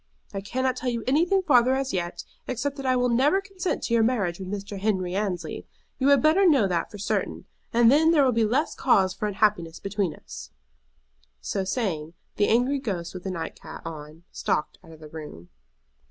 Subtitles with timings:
[0.33, 3.93] I cannot tell you anything farther as yet, except that I will never consent to
[3.93, 4.79] your marriage with Mr.
[4.79, 5.67] Henry Annesley.
[5.99, 9.27] You had better know that for certain, and then there will be less cause for
[9.27, 10.49] unhappiness between us."
[11.39, 15.49] So saying, the angry ghost with the night cap on stalked out of the room.